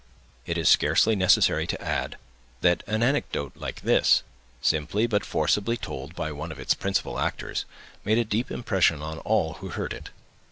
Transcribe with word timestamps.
It 0.47 0.57
is 0.57 0.67
scarcely 0.67 1.15
necessary 1.15 1.67
to 1.67 1.79
add, 1.79 2.17
that 2.61 2.81
an 2.87 3.03
anecdote 3.03 3.55
like 3.55 3.81
this, 3.81 4.23
simply 4.59 5.05
but 5.05 5.23
forcibly 5.23 5.77
told 5.77 6.15
by 6.15 6.31
one 6.31 6.51
of 6.51 6.57
its 6.59 6.73
principal 6.73 7.19
actors, 7.19 7.65
made 8.03 8.17
a 8.17 8.25
deep 8.25 8.49
impression 8.49 9.03
on 9.03 9.19
all 9.19 9.53
who 9.59 9.69
heard 9.69 9.93
it. 9.93 10.09